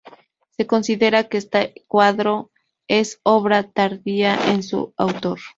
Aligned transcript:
Se 0.57 0.65
considera 0.65 1.25
que 1.29 1.37
este 1.37 1.83
cuadro 1.87 2.49
es 2.87 3.19
obra 3.21 3.69
tardía 3.69 4.35
de 4.35 4.63
su 4.63 4.95
autor. 4.97 5.37